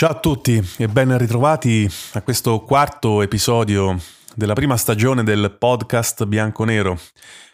Ciao 0.00 0.12
a 0.12 0.18
tutti 0.18 0.58
e 0.78 0.88
ben 0.88 1.18
ritrovati 1.18 1.86
a 2.14 2.22
questo 2.22 2.60
quarto 2.60 3.20
episodio 3.20 4.00
della 4.34 4.54
prima 4.54 4.78
stagione 4.78 5.22
del 5.24 5.54
podcast 5.58 6.24
Bianconero. 6.24 6.98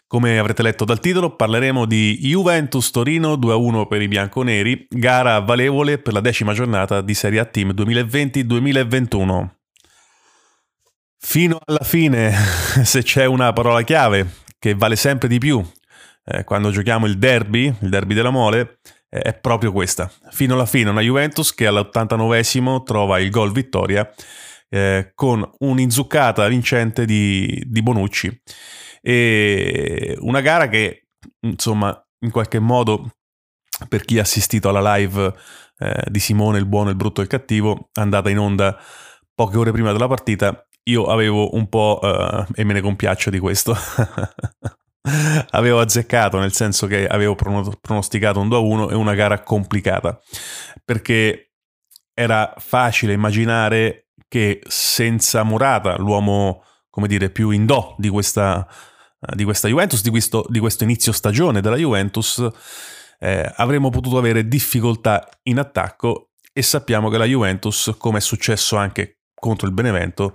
Come 0.07 0.39
avrete 0.39 0.63
letto 0.63 0.85
dal 0.85 1.01
titolo, 1.01 1.35
parleremo 1.35 1.87
di 1.87 2.17
Juventus 2.21 2.93
Torino 2.93 3.33
2-1 3.33 3.89
per 3.89 4.01
i 4.01 4.07
bianconeri, 4.07 4.87
gara 4.89 5.41
valevole 5.41 5.99
per 5.99 6.13
la 6.13 6.21
decima 6.21 6.53
giornata 6.53 7.01
di 7.01 7.15
Serie 7.15 7.41
A 7.41 7.47
Team 7.47 7.71
2020-2021. 7.71 9.49
Fino 11.19 11.59
alla 11.65 11.83
fine, 11.83 12.33
se 12.85 13.03
c'è 13.03 13.25
una 13.25 13.53
parola 13.53 13.83
chiave 13.83 14.35
che 14.61 14.77
vale 14.77 14.95
sempre 14.95 15.27
di 15.27 15.39
più 15.39 15.69
eh, 16.27 16.45
quando 16.45 16.71
giochiamo 16.71 17.07
il 17.07 17.19
derby, 17.19 17.73
il 17.81 17.89
derby 17.89 18.15
della 18.15 18.31
mole, 18.31 18.79
è 19.09 19.35
proprio 19.35 19.73
questa. 19.73 20.11
Fino 20.31 20.55
alla 20.55 20.67
fine 20.67 20.91
una 20.91 21.01
Juventus 21.01 21.55
che 21.55 21.67
all'89esimo 21.67 22.83
trova 22.83 23.19
il 23.19 23.31
gol 23.31 23.53
vittoria 23.53 24.11
eh, 24.69 25.13
con 25.15 25.49
un'inzuccata 25.59 26.47
vincente 26.49 27.05
di, 27.05 27.63
di 27.67 27.83
Bonucci. 27.83 28.43
E 29.01 30.17
una 30.21 30.41
gara 30.41 30.69
che, 30.69 31.07
insomma, 31.41 31.97
in 32.25 32.31
qualche 32.31 32.59
modo, 32.59 33.13
per 33.89 34.03
chi 34.03 34.19
ha 34.19 34.23
assistito 34.23 34.69
alla 34.69 34.97
live 34.97 35.33
eh, 35.79 36.05
di 36.09 36.19
Simone, 36.19 36.59
il 36.59 36.67
buono, 36.67 36.91
il 36.91 36.97
brutto 36.97 37.21
e 37.21 37.25
il 37.25 37.31
cattivo, 37.31 37.91
andata 37.95 38.31
in 38.31 38.39
onda 38.39 38.79
poche 39.35 39.59
ore 39.59 39.71
prima 39.71 39.93
della 39.93 40.09
partita, 40.09 40.67
io 40.89 41.05
avevo 41.07 41.55
un 41.55 41.69
po', 41.69 41.99
uh, 42.01 42.53
e 42.55 42.65
me 42.65 42.73
ne 42.73 42.81
compiaccio 42.81 43.29
di 43.31 43.39
questo, 43.39 43.77
avevo 45.51 45.81
azzeccato, 45.81 46.39
nel 46.39 46.53
senso 46.53 46.87
che 46.87 47.07
avevo 47.07 47.35
pronosticato 47.35 48.41
un 48.41 48.49
2-1 48.49 48.91
e 48.91 48.95
una 48.95 49.15
gara 49.15 49.41
complicata, 49.43 50.21
perché 50.85 51.53
era 52.13 52.55
facile 52.59 53.13
immaginare 53.13 54.09
che 54.29 54.61
senza 54.67 55.45
Murata, 55.45 55.97
l'uomo, 55.97 56.65
come 56.91 57.07
dire, 57.07 57.31
più 57.31 57.51
in 57.51 57.67
do 57.67 57.95
di 57.99 58.09
questa, 58.09 58.67
di 59.35 59.45
questa 59.45 59.69
Juventus, 59.69 60.03
di 60.03 60.11
questo, 60.11 60.45
di 60.49 60.59
questo, 60.59 60.85
inizio 60.85 61.13
stagione 61.13 61.61
della 61.61 61.77
Juventus, 61.77 62.45
eh, 63.19 63.53
avremmo 63.57 63.91
potuto 63.91 64.19
avere 64.19 64.49
difficoltà 64.49 65.29
in 65.45 65.59
attacco 65.59 66.31
e 66.53 66.63
sappiamo 66.63 67.09
che 67.11 67.19
la 67.19 67.25
Juventus, 67.27 67.95
come 67.99 68.19
è 68.19 68.21
successo 68.21 68.77
anche 68.77 69.21
contro 69.35 69.67
il 69.67 69.75
Benevento, 69.75 70.35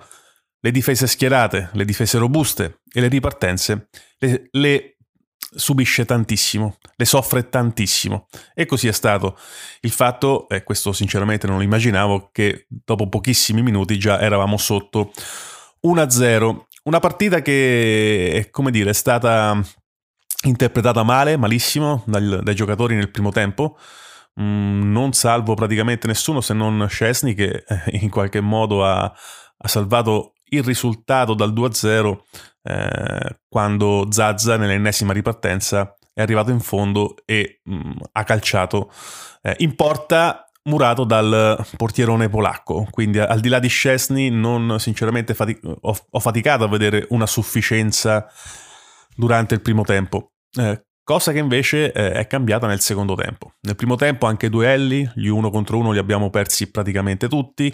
le 0.62 0.72
difese 0.72 1.08
schierate, 1.08 1.70
le 1.74 1.86
difese 1.86 2.18
robuste 2.18 2.82
e 2.92 3.02
le 3.02 3.08
ripartenze 3.08 3.90
le, 4.20 4.48
le 4.52 4.98
subisce 5.54 6.06
tantissimo, 6.06 6.78
le 6.96 7.06
soffre 7.06 7.50
tantissimo. 7.50 8.28
E 8.54 8.66
così 8.66 8.88
è 8.88 8.92
stato. 8.92 9.38
Il 9.82 9.92
fatto, 9.92 10.48
e 10.48 10.64
questo 10.64 10.94
sinceramente 10.94 11.48
non 11.48 11.58
lo 11.58 11.64
immaginavo, 11.64 12.30
che 12.32 12.68
dopo 12.70 13.10
pochissimi 13.10 13.62
minuti 13.62 13.98
già 13.98 14.20
eravamo 14.22 14.58
sotto 14.58 15.12
1-0. 15.86 16.66
Una 16.84 17.00
partita 17.00 17.42
che, 17.42 18.48
come 18.52 18.72
dire, 18.72 18.92
è 18.92 18.94
stata 18.94 19.60
interpretata 20.44 21.04
male, 21.04 21.38
malissimo 21.38 22.04
dai, 22.06 22.40
dai 22.42 22.56
giocatori 22.56 22.96
nel 22.96 23.12
primo 23.12 23.32
tempo. 23.32 23.78
Mm, 24.40 24.92
non 24.92 25.12
salvo 25.12 25.56
praticamente 25.56 26.08
nessuno 26.08 26.40
se 26.40 26.54
non 26.54 26.88
Scesni 26.88 27.34
che 27.34 27.66
eh, 27.68 27.98
in 28.00 28.10
qualche 28.10 28.40
modo 28.40 28.86
ha, 28.86 29.04
ha 29.04 29.68
salvato 29.68 30.31
il 30.54 30.64
risultato 30.64 31.34
dal 31.34 31.54
2-0 31.54 32.18
eh, 32.64 33.40
quando 33.48 34.08
Zazza 34.10 34.58
nell'ennesima 34.58 35.14
ripartenza 35.14 35.96
è 36.14 36.22
arrivato 36.22 36.52
in 36.52 36.60
fondo 36.60 37.16
e 37.26 37.62
mh, 37.64 37.76
mm, 37.76 37.92
ha 38.12 38.24
calciato 38.24 38.92
eh, 39.42 39.56
in 39.60 39.76
porta 39.76 40.46
murato 40.64 41.06
dal 41.06 41.66
portierone 41.76 42.30
polacco. 42.30 42.88
Quindi 42.92 43.20
al 43.20 43.40
di 43.40 43.50
là 43.50 43.60
di 43.60 43.70
Szczesny 43.70 44.30
non 44.30 44.80
sinceramente 44.80 45.34
fati- 45.34 45.60
ho, 45.64 45.98
ho, 46.10 46.20
faticato 46.20 46.64
a 46.64 46.68
vedere 46.68 47.08
una 47.10 47.26
sufficienza 47.26 48.28
durante 49.16 49.56
il 49.56 49.62
primo 49.62 49.84
tempo. 49.84 50.34
Eh, 50.54 50.86
cosa 51.04 51.32
che 51.32 51.40
invece 51.40 51.92
eh, 51.92 52.12
è 52.12 52.28
cambiata 52.28 52.68
nel 52.68 52.82
secondo 52.82 53.16
tempo. 53.16 53.54
Nel 53.62 53.76
primo 53.76 53.96
tempo 53.96 54.28
anche 54.28 54.50
duelli, 54.50 55.10
gli 55.16 55.28
uno 55.28 55.50
contro 55.50 55.78
uno 55.78 55.92
li 55.92 56.00
abbiamo 56.00 56.30
persi 56.30 56.70
praticamente 56.70 57.28
tutti 57.28 57.74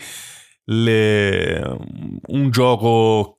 le, 0.69 1.77
un 2.27 2.49
gioco 2.49 3.37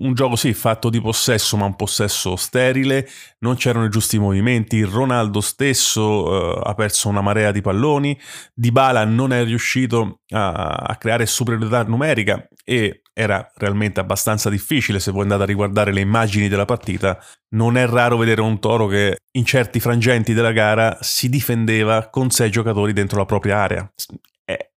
un 0.00 0.14
gioco 0.14 0.36
sì 0.36 0.54
fatto 0.54 0.90
di 0.90 1.00
possesso 1.00 1.56
ma 1.56 1.64
un 1.64 1.74
possesso 1.74 2.36
sterile. 2.36 3.08
Non 3.40 3.56
c'erano 3.56 3.86
i 3.86 3.90
giusti 3.90 4.18
movimenti. 4.18 4.82
Ronaldo 4.82 5.40
stesso 5.40 6.02
uh, 6.02 6.60
ha 6.62 6.74
perso 6.74 7.08
una 7.08 7.20
marea 7.20 7.50
di 7.50 7.60
palloni. 7.60 8.18
Dybala 8.54 9.04
non 9.04 9.32
è 9.32 9.44
riuscito 9.44 10.20
a, 10.30 10.52
a, 10.52 10.96
creare 10.96 11.26
superiorità 11.26 11.82
numerica 11.82 12.46
e 12.64 13.02
era 13.12 13.50
realmente 13.56 13.98
abbastanza 13.98 14.48
difficile 14.48 15.00
se 15.00 15.10
voi 15.10 15.22
andate 15.22 15.42
a 15.42 15.46
riguardare 15.46 15.92
le 15.92 16.00
immagini 16.00 16.48
della 16.48 16.64
partita. 16.64 17.18
Non 17.50 17.76
è 17.76 17.86
raro 17.86 18.16
vedere 18.16 18.40
un 18.40 18.60
Toro 18.60 18.86
che 18.86 19.18
in 19.32 19.44
certi 19.44 19.80
frangenti 19.80 20.32
della 20.32 20.52
gara 20.52 20.96
si 21.00 21.28
difendeva 21.28 22.08
con 22.08 22.30
sei 22.30 22.50
giocatori 22.50 22.92
dentro 22.92 23.18
la 23.18 23.24
propria 23.24 23.58
area 23.58 23.92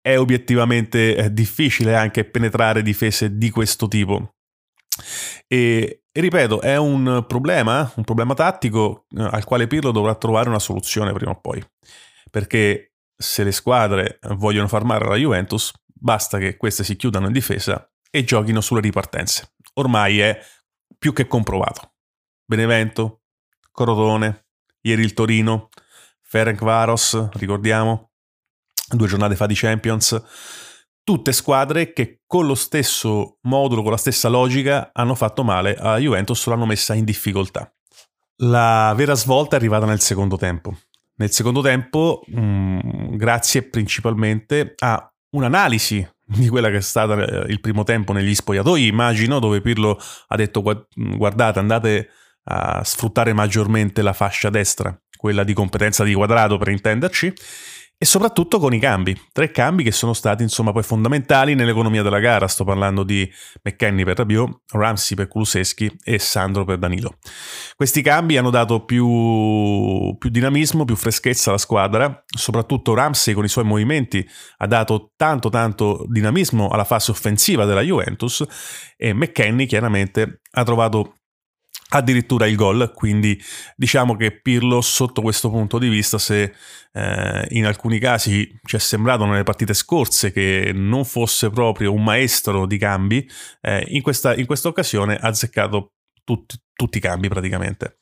è 0.02 0.18
obiettivamente 0.18 1.16
eh, 1.16 1.34
difficile 1.34 1.96
anche 1.96 2.26
penetrare 2.26 2.82
difese 2.82 3.38
di 3.38 3.50
questo 3.50 3.88
tipo. 3.88 4.36
E, 5.48 6.04
e, 6.12 6.22
ripeto, 6.22 6.62
è 6.62 6.78
un 6.78 7.26
problema, 7.28 7.92
un 7.96 8.04
problema 8.04 8.34
tattico 8.34 9.06
eh, 9.16 9.24
al 9.24 9.44
quale 9.44 9.68
Pirlo 9.68 9.92
dovrà 9.92 10.16
trovare 10.16 10.50
una 10.50 10.60
soluzione 10.60 11.14
prima 11.14 11.32
o 11.32 11.40
poi. 11.40 11.64
Perché 12.30 12.94
se 13.16 13.44
le 13.44 13.52
squadre 13.52 14.20
vogliono 14.36 14.68
far 14.68 14.84
male 14.84 15.06
alla 15.06 15.16
Juventus, 15.16 15.72
basta 15.86 16.38
che 16.38 16.58
queste 16.58 16.84
si 16.84 16.96
chiudano 16.96 17.28
in 17.28 17.34
difesa 17.34 17.90
e 18.10 18.24
giochino 18.24 18.62
sulle 18.62 18.82
ripartenze. 18.82 19.54
Ormai 19.74 20.20
è 20.20 20.40
più 20.98 21.14
che 21.14 21.28
comprovato. 21.28 21.94
Benevento, 22.46 23.22
Corotone, 23.72 24.48
ieri 24.82 25.04
il 25.04 25.14
Torino, 25.14 25.70
Ferenc 26.22 26.62
Varos, 26.62 27.30
ricordiamo, 27.34 28.09
due 28.90 29.08
giornate 29.08 29.36
fa 29.36 29.46
di 29.46 29.56
Champions, 29.56 30.22
tutte 31.04 31.32
squadre 31.32 31.94
che 31.94 32.22
con 32.26 32.46
lo 32.46 32.56
stesso 32.56 33.38
modulo, 33.42 33.82
con 33.82 33.92
la 33.92 33.98
stessa 33.98 34.30
logica, 34.30 34.92
hanno 34.94 35.16
fatto 35.16 35.44
male 35.44 35.76
a 35.76 35.98
Juventus, 35.98 36.46
l'hanno 36.48 36.66
messa 36.66 36.94
in 36.94 37.04
difficoltà. 37.04 37.72
La 38.42 38.94
vera 38.96 39.16
svolta 39.16 39.56
è 39.56 39.60
arrivata 39.60 39.86
nel 39.86 40.00
secondo 40.00 40.38
tempo. 40.38 40.78
Nel 41.16 41.32
secondo 41.32 41.62
tempo, 41.62 42.22
mh, 42.28 42.40
mm, 42.40 43.16
grazie 43.16 43.64
principalmente 43.64 44.76
a 44.78 45.12
un'analisi 45.32 46.08
di 46.26 46.48
quella 46.48 46.70
che 46.70 46.78
è 46.78 46.82
stata 46.82 47.26
eh, 47.26 47.52
il 47.52 47.60
primo 47.60 47.84
tempo 47.84 48.14
negli 48.14 48.34
spogliatoi, 48.36 48.88
immagino, 48.88 49.40
dove 49.40 49.62
Pirlo 49.62 50.00
ha 50.28 50.36
detto 50.36 50.62
guardate, 50.62 51.60
andate 51.60 52.10
a 52.44 52.84
sfruttare 52.84 53.34
maggiormente 53.34 54.02
la 54.02 54.14
fascia 54.14 54.50
destra, 54.50 54.98
quella 55.18 55.44
di 55.44 55.54
competenza 55.54 56.04
di 56.04 56.14
quadrato 56.14 56.58
per 56.58 56.70
intenderci, 56.70 57.34
e 58.02 58.06
soprattutto 58.06 58.60
con 58.60 58.74
i 58.74 58.80
cambi, 58.80 59.14
tre 59.34 59.52
cambi 59.52 59.84
che 59.84 59.92
sono 59.92 60.14
stati 60.14 60.42
insomma 60.42 60.72
poi 60.72 60.84
fondamentali 60.84 61.54
nell'economia 61.54 62.02
della 62.02 62.20
gara, 62.20 62.48
sto 62.48 62.64
parlando 62.64 63.04
di 63.04 63.30
McKenny 63.62 64.06
per 64.06 64.20
Rabiot, 64.20 64.62
Ramsey 64.72 65.18
per 65.18 65.28
Kuluseschi 65.28 65.92
e 66.02 66.18
Sandro 66.18 66.64
per 66.64 66.78
Danilo. 66.78 67.18
Questi 67.76 68.02
cambi 68.02 68.38
hanno 68.38 68.52
dato 68.52 68.86
più, 68.86 70.16
più 70.18 70.30
dinamismo, 70.30 70.86
più 70.86 70.96
freschezza 70.96 71.50
alla 71.50 71.60
squadra, 71.60 72.24
soprattutto 72.26 72.94
Ramsey 72.94 73.34
con 73.34 73.44
i 73.44 73.50
suoi 73.50 73.66
movimenti 73.66 74.26
ha 74.60 74.66
dato 74.66 75.12
tanto 75.18 75.50
tanto 75.50 76.06
dinamismo 76.08 76.70
alla 76.70 76.86
fase 76.86 77.12
offensiva 77.12 77.66
della 77.66 77.82
Juventus. 77.82 78.46
E 78.96 79.14
McKenny 79.14 79.66
chiaramente 79.66 80.40
ha 80.52 80.64
trovato 80.64 81.16
addirittura 81.92 82.46
il 82.46 82.56
gol, 82.56 82.92
quindi 82.94 83.42
diciamo 83.76 84.16
che 84.16 84.32
Pirlo 84.40 84.82
sotto 84.82 85.22
questo 85.22 85.50
punto 85.50 85.80
di 85.80 85.88
vista 85.88 86.18
se 86.20 86.54
eh, 86.92 87.48
in 87.50 87.66
alcuni 87.66 88.00
casi 88.00 88.48
ci 88.64 88.76
è 88.76 88.80
sembrato 88.80 89.26
nelle 89.26 89.44
partite 89.44 89.74
scorse 89.74 90.32
che 90.32 90.72
non 90.74 91.04
fosse 91.06 91.50
proprio 91.50 91.94
un 91.94 92.04
maestro 92.04 92.66
di 92.68 92.78
cambi, 92.78 93.28
eh, 93.62 93.86
in, 93.90 94.02
questa, 94.02 94.36
in 94.36 94.46
questa 94.46 94.68
occasione 94.68 95.16
ha 95.16 95.28
azzeccato 95.28 95.94
tutti, 96.24 96.56
tutti 96.74 96.98
i 96.98 97.02
cambi 97.02 97.28
praticamente. 97.28 97.98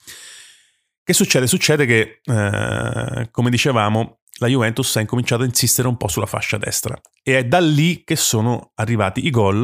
Che 1.01 1.13
succede? 1.13 1.47
Succede 1.47 1.85
che, 1.85 2.19
eh, 2.23 3.29
come 3.31 3.50
dicevamo, 3.50 4.19
la 4.39 4.47
Juventus 4.47 4.97
ha 4.97 5.00
incominciato 5.00 5.44
a 5.44 5.45
insistere 5.45 5.88
un 5.88 5.95
po' 5.95 6.09
sulla 6.09 6.25
fascia 6.25 6.57
destra 6.57 7.00
e 7.23 7.38
è 7.38 7.45
da 7.45 7.59
lì 7.59 8.03
che 8.03 8.17
sono 8.17 8.71
arrivati 8.75 9.25
i 9.25 9.29
gol 9.29 9.63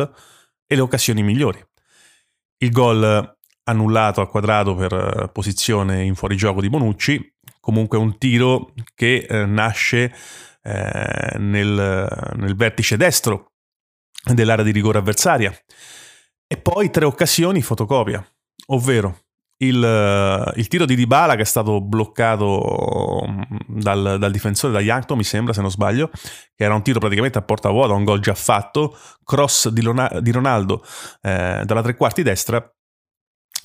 e 0.65 0.75
le 0.75 0.81
occasioni 0.81 1.21
migliori. 1.21 1.61
Il 2.59 2.71
gol 2.71 3.37
annullato 3.65 4.21
a 4.21 4.27
quadrato 4.27 4.75
per 4.75 4.93
eh, 4.93 5.29
posizione 5.29 6.03
in 6.03 6.15
fuorigioco 6.15 6.61
di 6.61 6.69
Bonucci, 6.69 7.35
comunque 7.59 7.97
un 7.97 8.17
tiro 8.17 8.73
che 8.95 9.25
eh, 9.27 9.45
nasce 9.45 10.13
eh, 10.61 11.37
nel, 11.37 12.31
nel 12.35 12.55
vertice 12.55 12.97
destro 12.97 13.51
dell'area 14.23 14.63
di 14.63 14.71
rigore 14.71 14.99
avversaria. 14.99 15.53
E 16.47 16.57
poi 16.57 16.89
tre 16.89 17.05
occasioni 17.05 17.61
fotocopia, 17.61 18.25
ovvero 18.67 19.23
il, 19.57 20.53
il, 20.55 20.67
tiro 20.67 20.85
di 20.85 20.95
Dybala 20.95 21.35
che 21.35 21.41
è 21.41 21.45
stato 21.45 21.81
bloccato 21.81 23.25
mm, 23.27 23.41
dal, 23.79 24.17
dal, 24.19 24.31
difensore 24.31 24.73
da 24.73 24.81
Yankton, 24.81 25.17
mi 25.17 25.23
sembra, 25.23 25.53
se 25.53 25.61
non 25.61 25.71
sbaglio, 25.71 26.09
che 26.53 26.63
era 26.63 26.75
un 26.75 26.83
tiro 26.83 26.99
praticamente 26.99 27.37
a 27.37 27.41
porta 27.41 27.69
vuota, 27.69 27.93
un 27.93 28.03
gol 28.03 28.19
già 28.19 28.35
fatto, 28.35 28.97
cross 29.23 29.69
di, 29.69 29.81
Lona, 29.81 30.09
di 30.19 30.31
Ronaldo 30.31 30.83
eh, 31.21 31.63
dalla 31.65 31.81
tre 31.81 31.95
quarti 31.95 32.23
destra 32.23 32.67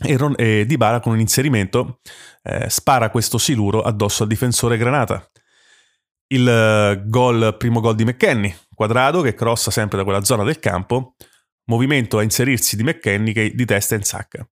e, 0.04 0.16
Ron, 0.16 0.34
e 0.36 0.64
Dybala 0.66 1.00
con 1.00 1.12
un 1.12 1.20
inserimento 1.20 2.00
eh, 2.42 2.68
spara 2.70 3.10
questo 3.10 3.38
siluro 3.38 3.82
addosso 3.82 4.22
al 4.22 4.28
difensore 4.28 4.76
Granata. 4.76 5.28
Il 6.30 6.46
uh, 6.46 7.08
gol, 7.08 7.56
primo 7.56 7.80
gol 7.80 7.94
di 7.94 8.04
McKenny, 8.04 8.54
quadrato 8.74 9.22
che 9.22 9.34
crossa 9.34 9.70
sempre 9.70 9.96
da 9.96 10.04
quella 10.04 10.22
zona 10.22 10.44
del 10.44 10.58
campo, 10.58 11.14
movimento 11.64 12.18
a 12.18 12.22
inserirsi 12.22 12.76
di 12.76 12.82
McKenny 12.82 13.32
che 13.32 13.54
di 13.54 13.64
testa 13.64 13.94
insacca. 13.94 14.46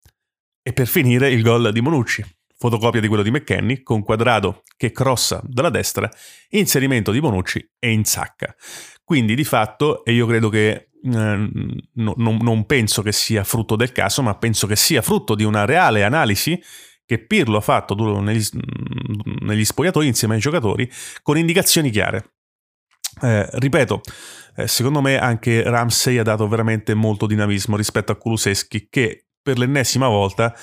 E 0.62 0.72
per 0.72 0.86
finire 0.86 1.30
il 1.30 1.42
gol 1.42 1.72
di 1.72 1.80
Monucci, 1.80 2.24
fotocopia 2.56 3.00
di 3.00 3.08
quello 3.08 3.22
di 3.22 3.30
McKenny, 3.30 3.82
con 3.82 4.02
quadrato 4.02 4.62
che 4.76 4.92
crossa 4.92 5.40
dalla 5.44 5.68
destra, 5.68 6.08
inserimento 6.50 7.10
di 7.10 7.20
Bonucci 7.20 7.72
e 7.78 7.90
insacca. 7.90 8.54
Quindi 9.02 9.34
di 9.34 9.44
fatto, 9.44 10.04
e 10.04 10.12
io 10.12 10.26
credo 10.26 10.48
che 10.48 10.70
eh, 10.70 10.88
no, 11.04 12.14
non, 12.16 12.36
non 12.40 12.66
penso 12.66 13.02
che 13.02 13.12
sia 13.12 13.44
frutto 13.44 13.76
del 13.76 13.92
caso, 13.92 14.22
ma 14.22 14.34
penso 14.36 14.66
che 14.66 14.76
sia 14.76 15.02
frutto 15.02 15.34
di 15.34 15.44
una 15.44 15.64
reale 15.64 16.02
analisi 16.02 16.60
che 17.06 17.18
Pirlo 17.18 17.58
ha 17.58 17.60
fatto 17.60 17.94
negli, 18.20 18.42
negli 19.40 19.64
spogliatoi 19.64 20.06
insieme 20.06 20.34
ai 20.34 20.40
giocatori 20.40 20.90
con 21.22 21.36
indicazioni 21.36 21.90
chiare. 21.90 22.32
Eh, 23.20 23.48
ripeto, 23.52 24.00
eh, 24.56 24.66
secondo 24.66 25.00
me 25.00 25.18
anche 25.18 25.62
Ramsey 25.62 26.18
ha 26.18 26.22
dato 26.22 26.48
veramente 26.48 26.94
molto 26.94 27.26
dinamismo 27.26 27.76
rispetto 27.76 28.12
a 28.12 28.16
Kuluseschi 28.16 28.88
che 28.88 29.26
per 29.40 29.58
l'ennesima 29.58 30.08
volta 30.08 30.54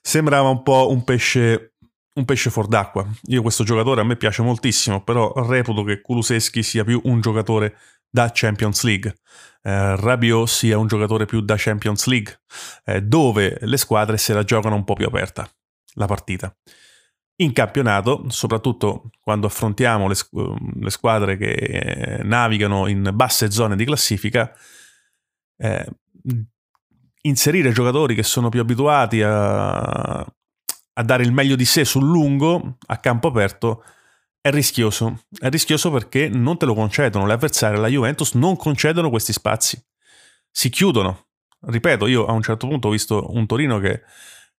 sembrava 0.00 0.48
un 0.48 0.62
po' 0.62 0.90
un 0.90 1.04
pesce, 1.04 1.74
un 2.14 2.24
pesce 2.24 2.50
fuor 2.50 2.66
d'acqua. 2.66 3.06
Io 3.24 3.42
questo 3.42 3.64
giocatore 3.64 4.00
a 4.00 4.04
me 4.04 4.16
piace 4.16 4.42
moltissimo, 4.42 5.04
però 5.04 5.32
reputo 5.46 5.84
che 5.84 6.00
Kuluseschi 6.00 6.62
sia 6.62 6.84
più 6.84 7.00
un 7.04 7.20
giocatore 7.20 7.76
da 8.14 8.30
Champions 8.32 8.84
League. 8.84 9.12
Eh, 9.60 9.96
Rabiot 9.96 10.46
sia 10.46 10.78
un 10.78 10.86
giocatore 10.86 11.24
più 11.24 11.40
da 11.40 11.56
Champions 11.58 12.06
League, 12.06 12.42
eh, 12.84 13.02
dove 13.02 13.58
le 13.60 13.76
squadre 13.76 14.18
se 14.18 14.32
la 14.32 14.44
giocano 14.44 14.76
un 14.76 14.84
po' 14.84 14.94
più 14.94 15.06
aperta 15.06 15.50
la 15.94 16.06
partita. 16.06 16.54
In 17.38 17.52
campionato, 17.52 18.26
soprattutto 18.28 19.10
quando 19.20 19.48
affrontiamo 19.48 20.06
le, 20.06 20.14
le 20.80 20.90
squadre 20.90 21.36
che 21.36 21.50
eh, 21.50 22.22
navigano 22.22 22.86
in 22.86 23.10
basse 23.12 23.50
zone 23.50 23.74
di 23.74 23.84
classifica, 23.84 24.52
eh, 25.56 25.84
inserire 27.22 27.72
giocatori 27.72 28.14
che 28.14 28.22
sono 28.22 28.48
più 28.48 28.60
abituati 28.60 29.22
a, 29.22 30.18
a 30.20 31.02
dare 31.02 31.24
il 31.24 31.32
meglio 31.32 31.56
di 31.56 31.64
sé 31.64 31.84
sul 31.84 32.04
lungo, 32.04 32.76
a 32.86 32.96
campo 32.98 33.26
aperto, 33.26 33.82
è 34.44 34.50
rischioso. 34.50 35.22
È 35.38 35.48
rischioso 35.48 35.90
perché 35.90 36.28
non 36.28 36.58
te 36.58 36.66
lo 36.66 36.74
concedono. 36.74 37.24
Le 37.24 37.32
avversarie 37.32 37.78
alla 37.78 37.88
Juventus 37.88 38.34
non 38.34 38.56
concedono 38.56 39.08
questi 39.08 39.32
spazi. 39.32 39.82
Si 40.50 40.68
chiudono. 40.68 41.28
Ripeto, 41.60 42.06
io 42.06 42.26
a 42.26 42.32
un 42.32 42.42
certo 42.42 42.68
punto 42.68 42.88
ho 42.88 42.90
visto 42.90 43.32
un 43.32 43.46
Torino 43.46 43.78
che 43.78 44.02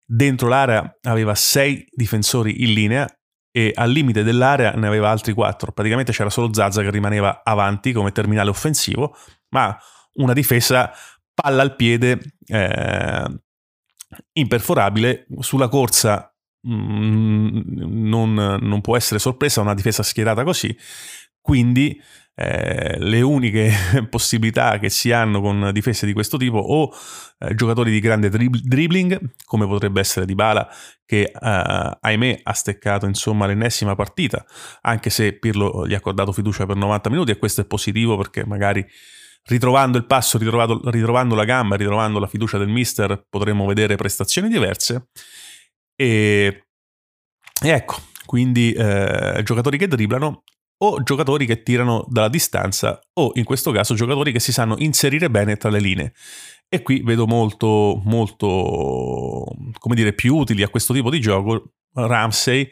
dentro 0.02 0.48
l'area 0.48 1.00
aveva 1.02 1.34
sei 1.34 1.86
difensori 1.90 2.62
in 2.62 2.72
linea 2.72 3.14
e 3.50 3.72
al 3.74 3.90
limite 3.90 4.22
dell'area 4.22 4.72
ne 4.72 4.86
aveva 4.86 5.10
altri 5.10 5.34
quattro. 5.34 5.70
Praticamente 5.72 6.12
c'era 6.12 6.30
solo 6.30 6.50
Zazza 6.54 6.80
che 6.80 6.90
rimaneva 6.90 7.42
avanti 7.44 7.92
come 7.92 8.10
terminale 8.10 8.48
offensivo, 8.48 9.14
ma 9.50 9.78
una 10.14 10.32
difesa 10.32 10.90
palla 11.34 11.60
al 11.60 11.76
piede 11.76 12.36
eh, 12.46 13.42
imperforabile 14.32 15.26
sulla 15.40 15.68
corsa 15.68 16.33
non, 16.64 18.34
non, 18.60 18.80
può 18.80 18.96
essere 18.96 19.18
sorpresa 19.18 19.60
una 19.60 19.74
difesa 19.74 20.02
schierata 20.02 20.44
così 20.44 20.76
quindi 21.40 22.00
eh, 22.34 22.96
le 22.98 23.20
uniche 23.20 23.70
possibilità 24.10 24.78
che 24.78 24.90
si 24.90 25.12
hanno 25.12 25.40
con 25.40 25.70
difese 25.72 26.06
di 26.06 26.12
questo 26.12 26.36
tipo 26.36 26.58
o 26.58 26.92
eh, 27.38 27.54
giocatori 27.54 27.90
di 27.90 28.00
grande 28.00 28.28
drib- 28.28 28.60
dribbling 28.62 29.34
come 29.44 29.66
potrebbe 29.66 30.00
essere 30.00 30.26
Dybala 30.26 30.68
che 31.04 31.22
eh, 31.22 31.30
ahimè 32.00 32.40
ha 32.42 32.52
steccato 32.52 33.06
insomma 33.06 33.46
l'ennesima 33.46 33.94
partita 33.94 34.44
anche 34.80 35.10
se 35.10 35.38
Pirlo 35.38 35.86
gli 35.86 35.94
ha 35.94 35.98
accordato 35.98 36.32
fiducia 36.32 36.66
per 36.66 36.76
90 36.76 37.10
minuti 37.10 37.30
e 37.30 37.38
questo 37.38 37.60
è 37.60 37.66
positivo 37.66 38.16
perché 38.16 38.44
magari 38.44 38.84
ritrovando 39.46 39.98
il 39.98 40.06
passo, 40.06 40.38
ritrovando 40.38 41.34
la 41.34 41.44
gamba, 41.44 41.76
ritrovando 41.76 42.18
la 42.18 42.26
fiducia 42.26 42.58
del 42.58 42.68
mister, 42.68 43.26
potremmo 43.28 43.66
vedere 43.66 43.96
prestazioni 43.96 44.48
diverse. 44.48 45.08
E, 45.96 46.64
e 47.62 47.68
ecco, 47.68 47.96
quindi 48.26 48.72
eh, 48.72 49.40
giocatori 49.44 49.78
che 49.78 49.88
dribblano 49.88 50.42
o 50.76 51.02
giocatori 51.02 51.46
che 51.46 51.62
tirano 51.62 52.04
dalla 52.08 52.28
distanza 52.28 53.00
o 53.14 53.30
in 53.34 53.44
questo 53.44 53.70
caso 53.70 53.94
giocatori 53.94 54.32
che 54.32 54.40
si 54.40 54.52
sanno 54.52 54.74
inserire 54.78 55.30
bene 55.30 55.56
tra 55.56 55.70
le 55.70 55.80
linee. 55.80 56.12
E 56.68 56.82
qui 56.82 57.02
vedo 57.02 57.26
molto, 57.26 58.00
molto, 58.04 59.46
come 59.78 59.94
dire, 59.94 60.12
più 60.12 60.34
utili 60.34 60.62
a 60.62 60.68
questo 60.68 60.92
tipo 60.92 61.10
di 61.10 61.20
gioco 61.20 61.74
Ramsey 61.92 62.68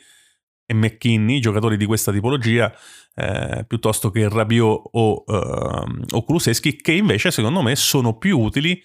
e 0.66 0.74
McKinney, 0.74 1.38
giocatori 1.38 1.76
di 1.76 1.86
questa 1.86 2.10
tipologia, 2.10 2.72
eh, 3.14 3.64
piuttosto 3.66 4.10
che 4.10 4.28
Rabiot 4.28 4.88
o, 4.90 5.22
uh, 5.24 6.04
o 6.10 6.24
Kuluseschi, 6.24 6.76
che 6.76 6.92
invece 6.92 7.30
secondo 7.30 7.62
me 7.62 7.76
sono 7.76 8.16
più 8.16 8.40
utili 8.40 8.82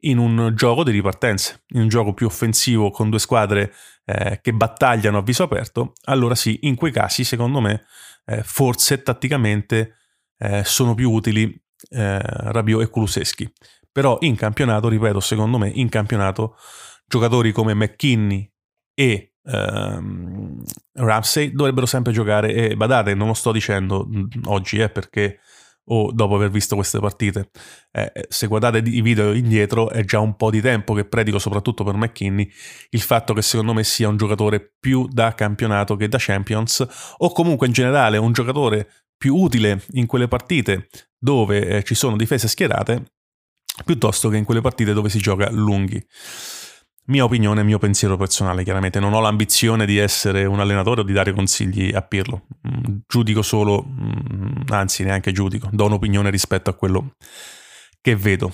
in 0.00 0.18
un 0.18 0.52
gioco 0.54 0.84
di 0.84 0.90
ripartenze, 0.90 1.64
in 1.68 1.80
un 1.82 1.88
gioco 1.88 2.14
più 2.14 2.26
offensivo 2.26 2.90
con 2.90 3.10
due 3.10 3.18
squadre 3.18 3.72
eh, 4.04 4.40
che 4.40 4.52
battagliano 4.52 5.18
a 5.18 5.22
viso 5.22 5.42
aperto, 5.42 5.92
allora 6.04 6.34
sì, 6.34 6.58
in 6.62 6.74
quei 6.74 6.92
casi 6.92 7.24
secondo 7.24 7.60
me 7.60 7.84
eh, 8.26 8.42
forse 8.42 9.02
tatticamente 9.02 9.96
eh, 10.38 10.62
sono 10.64 10.94
più 10.94 11.10
utili 11.10 11.60
eh, 11.90 12.18
Rabiot 12.20 12.82
e 12.82 12.90
Kuluseschi. 12.90 13.52
Però 13.90 14.18
in 14.20 14.36
campionato, 14.36 14.88
ripeto, 14.88 15.18
secondo 15.18 15.58
me 15.58 15.70
in 15.70 15.88
campionato 15.88 16.56
giocatori 17.06 17.52
come 17.52 17.74
McKinney 17.74 18.48
e 18.94 19.34
um, 19.42 20.62
Ramsey 20.92 21.52
dovrebbero 21.52 21.86
sempre 21.86 22.12
giocare 22.12 22.52
e 22.52 22.76
badate, 22.76 23.14
non 23.14 23.28
lo 23.28 23.34
sto 23.34 23.50
dicendo 23.50 24.06
mm, 24.06 24.26
oggi 24.44 24.78
eh, 24.78 24.90
perché 24.90 25.40
o 25.88 26.10
dopo 26.12 26.34
aver 26.34 26.50
visto 26.50 26.74
queste 26.74 26.98
partite. 26.98 27.50
Eh, 27.92 28.10
eh, 28.14 28.26
se 28.28 28.46
guardate 28.46 28.78
i 28.78 29.00
video 29.00 29.32
indietro 29.32 29.90
è 29.90 30.04
già 30.04 30.20
un 30.20 30.36
po' 30.36 30.50
di 30.50 30.60
tempo 30.60 30.94
che 30.94 31.04
predico 31.04 31.38
soprattutto 31.38 31.84
per 31.84 31.94
McKinney 31.94 32.50
il 32.90 33.00
fatto 33.00 33.34
che 33.34 33.42
secondo 33.42 33.72
me 33.72 33.84
sia 33.84 34.08
un 34.08 34.16
giocatore 34.16 34.74
più 34.78 35.06
da 35.08 35.34
campionato 35.34 35.96
che 35.96 36.08
da 36.08 36.18
Champions 36.20 36.86
o 37.18 37.32
comunque 37.32 37.66
in 37.66 37.72
generale 37.72 38.18
un 38.18 38.32
giocatore 38.32 38.88
più 39.16 39.34
utile 39.36 39.82
in 39.92 40.06
quelle 40.06 40.28
partite 40.28 40.88
dove 41.18 41.66
eh, 41.66 41.82
ci 41.82 41.94
sono 41.94 42.16
difese 42.16 42.48
schierate 42.48 43.04
piuttosto 43.84 44.28
che 44.28 44.36
in 44.36 44.44
quelle 44.44 44.60
partite 44.60 44.92
dove 44.92 45.08
si 45.08 45.18
gioca 45.18 45.50
lunghi. 45.50 46.04
Mia 47.08 47.24
opinione, 47.24 47.62
mio 47.62 47.78
pensiero 47.78 48.18
personale, 48.18 48.64
chiaramente. 48.64 49.00
Non 49.00 49.14
ho 49.14 49.20
l'ambizione 49.20 49.86
di 49.86 49.96
essere 49.96 50.44
un 50.44 50.60
allenatore 50.60 51.00
o 51.00 51.04
di 51.04 51.14
dare 51.14 51.32
consigli 51.32 51.94
a 51.94 52.02
Pirlo. 52.02 52.46
Mm, 52.68 52.98
giudico 53.06 53.40
solo, 53.40 53.82
mm, 53.82 54.64
anzi 54.68 55.04
neanche 55.04 55.32
giudico, 55.32 55.70
do 55.72 55.86
un'opinione 55.86 56.28
rispetto 56.28 56.68
a 56.68 56.74
quello 56.74 57.14
che 58.02 58.14
vedo. 58.14 58.52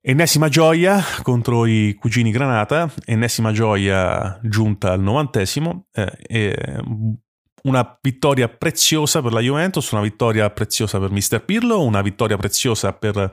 Ennesima 0.00 0.48
gioia 0.48 1.02
contro 1.22 1.66
i 1.66 1.96
cugini 1.98 2.30
Granata, 2.30 2.88
ennesima 3.04 3.50
gioia 3.50 4.38
giunta 4.44 4.92
al 4.92 5.00
novantesimo, 5.00 5.88
eh, 5.92 6.80
una 7.64 7.98
vittoria 8.00 8.48
preziosa 8.48 9.20
per 9.20 9.32
la 9.32 9.40
Juventus, 9.40 9.90
una 9.90 10.02
vittoria 10.02 10.48
preziosa 10.50 11.00
per 11.00 11.10
Mister 11.10 11.44
Pirlo, 11.44 11.82
una 11.82 12.00
vittoria 12.00 12.36
preziosa 12.36 12.92
per 12.92 13.32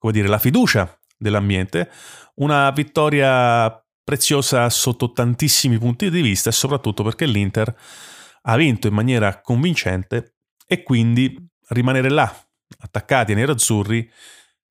dire, 0.00 0.28
la 0.28 0.38
fiducia 0.38 0.97
dell'ambiente, 1.18 1.90
una 2.36 2.70
vittoria 2.70 3.84
preziosa 4.02 4.70
sotto 4.70 5.12
tantissimi 5.12 5.78
punti 5.78 6.10
di 6.10 6.22
vista 6.22 6.48
e 6.48 6.52
soprattutto 6.52 7.02
perché 7.02 7.26
l'Inter 7.26 7.74
ha 8.42 8.56
vinto 8.56 8.86
in 8.86 8.94
maniera 8.94 9.40
convincente 9.40 10.36
e 10.66 10.82
quindi 10.82 11.36
rimanere 11.68 12.08
là, 12.08 12.34
attaccati 12.78 13.32
ai 13.32 13.38
nerazzurri, 13.38 14.10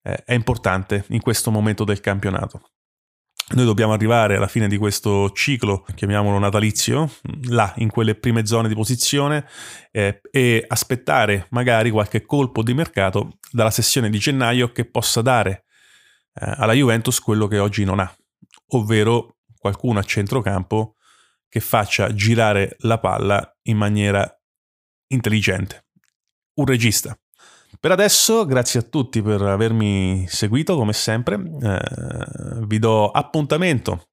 eh, 0.02 0.24
è 0.24 0.32
importante 0.32 1.04
in 1.10 1.20
questo 1.20 1.50
momento 1.50 1.84
del 1.84 2.00
campionato. 2.00 2.70
Noi 3.50 3.64
dobbiamo 3.64 3.94
arrivare 3.94 4.36
alla 4.36 4.46
fine 4.46 4.68
di 4.68 4.76
questo 4.76 5.30
ciclo, 5.30 5.84
chiamiamolo 5.94 6.38
natalizio, 6.38 7.10
là 7.48 7.72
in 7.76 7.88
quelle 7.88 8.14
prime 8.14 8.44
zone 8.44 8.68
di 8.68 8.74
posizione 8.74 9.48
eh, 9.90 10.20
e 10.30 10.64
aspettare 10.66 11.46
magari 11.50 11.90
qualche 11.90 12.26
colpo 12.26 12.62
di 12.62 12.74
mercato 12.74 13.38
dalla 13.50 13.70
sessione 13.70 14.10
di 14.10 14.18
gennaio 14.18 14.70
che 14.70 14.84
possa 14.84 15.22
dare 15.22 15.64
alla 16.38 16.72
Juventus 16.72 17.20
quello 17.20 17.46
che 17.46 17.58
oggi 17.58 17.84
non 17.84 18.00
ha, 18.00 18.16
ovvero 18.68 19.36
qualcuno 19.58 19.98
a 19.98 20.02
centrocampo 20.02 20.96
che 21.48 21.60
faccia 21.60 22.12
girare 22.12 22.76
la 22.80 22.98
palla 22.98 23.56
in 23.62 23.76
maniera 23.76 24.30
intelligente. 25.08 25.86
Un 26.54 26.66
regista. 26.66 27.18
Per 27.80 27.90
adesso, 27.90 28.44
grazie 28.44 28.80
a 28.80 28.82
tutti 28.82 29.22
per 29.22 29.42
avermi 29.42 30.26
seguito 30.28 30.76
come 30.76 30.92
sempre. 30.92 31.40
Eh, 31.62 32.66
vi 32.66 32.78
do 32.78 33.10
appuntamento 33.10 34.08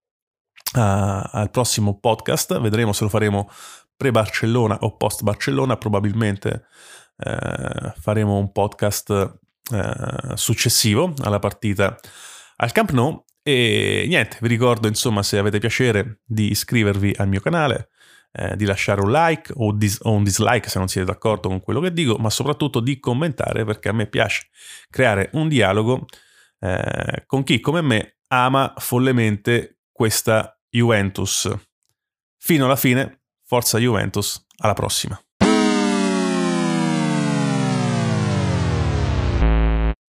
uh, 0.75 0.79
al 0.79 1.50
prossimo 1.51 1.98
podcast, 2.00 2.60
vedremo 2.60 2.94
se 2.94 3.03
lo 3.03 3.10
faremo 3.10 3.50
pre-Barcellona 3.96 4.77
o 4.82 4.98
post-Barcellona, 4.98 5.77
probabilmente 5.77 6.65
uh, 7.17 7.91
faremo 8.00 8.38
un 8.38 8.51
podcast 8.51 9.39
uh, 9.72 10.36
successivo 10.36 11.13
alla 11.22 11.39
partita 11.39 11.98
al 12.57 12.72
Camp 12.72 12.91
Nou 12.91 13.24
e 13.48 14.05
niente, 14.07 14.38
vi 14.41 14.48
ricordo 14.48 14.88
insomma 14.88 15.22
se 15.22 15.38
avete 15.38 15.60
piacere 15.60 16.22
di 16.25 16.50
iscrivervi 16.50 17.13
al 17.17 17.27
mio 17.27 17.39
canale, 17.39 17.89
eh, 18.31 18.55
di 18.55 18.65
lasciare 18.65 19.01
un 19.01 19.12
like 19.12 19.53
o, 19.55 19.72
dis- 19.72 20.00
o, 20.01 20.13
un 20.13 20.24
dislike 20.24 20.67
se 20.67 20.79
non 20.79 20.88
siete 20.88 21.12
d'accordo 21.12 21.48
con 21.48 21.60
quello 21.62 21.79
che 21.79 21.93
dico, 21.93 22.17
ma 22.17 22.31
soprattutto 22.31 22.79
di 22.79 23.00
commentare 23.00 23.63
perché 23.63 23.89
a 23.89 23.93
me 23.93 24.07
piace 24.07 24.48
creare 24.89 25.29
un 25.34 25.48
dialogo 25.48 26.05
eh, 26.60 27.24
con 27.27 27.43
chi 27.43 27.60
come 27.60 27.81
me 27.81 28.17
ama 28.29 28.74
follemente 28.77 29.81
questa 29.91 30.60
Juventus. 30.67 31.50
Fino 32.38 32.65
alla 32.65 32.75
fine, 32.75 33.22
forza 33.43 33.77
Juventus, 33.77 34.43
alla 34.57 34.74
prossima. 34.74 35.25